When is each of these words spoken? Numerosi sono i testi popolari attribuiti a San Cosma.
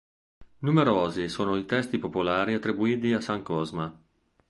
Numerosi 0.63 1.29
sono 1.29 1.55
i 1.57 1.67
testi 1.67 1.99
popolari 1.99 2.55
attribuiti 2.55 3.13
a 3.13 3.21
San 3.21 3.43
Cosma. 3.43 3.95